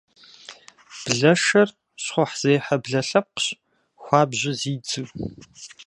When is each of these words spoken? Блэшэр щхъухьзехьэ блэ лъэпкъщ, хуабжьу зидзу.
Блэшэр 1.03 1.69
щхъухьзехьэ 2.03 2.75
блэ 2.83 3.01
лъэпкъщ, 3.07 3.47
хуабжьу 4.03 4.53
зидзу. 4.59 5.05